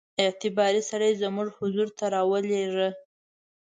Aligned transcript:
اعتباري 0.23 0.81
سړی 0.89 1.11
زموږ 1.21 1.47
حضور 1.59 1.87
ته 1.97 2.05
را 2.13 2.21
ولېږه. 2.31 2.89